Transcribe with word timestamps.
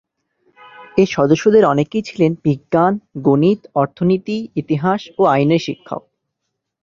এ-সদস্যেদের 0.97 1.63
অনেকেই 1.65 2.03
ছিলেন 2.03 2.31
বিজ্ঞান, 2.43 2.93
গণিত, 3.21 3.59
অর্থনীতি, 3.75 4.37
ইতিহাস 4.55 5.01
ও 5.17 5.21
আইনের 5.25 5.59
শিক্ষক। 5.59 6.01